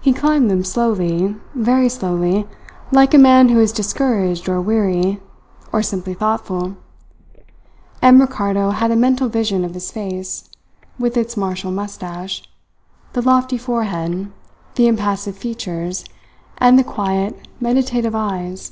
[0.00, 2.46] He climbed them slowly, very slowly,
[2.92, 5.20] like a man who is discouraged or weary
[5.72, 6.76] or simply thoughtful;
[8.00, 10.48] and Ricardo had a mental vision of his face,
[11.00, 12.48] with its martial moustache,
[13.12, 14.30] the lofty forehead,
[14.76, 16.04] the impassive features,
[16.58, 18.70] and the quiet, meditative eyes.